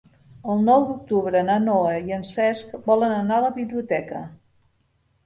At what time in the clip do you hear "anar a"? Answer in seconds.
3.19-3.45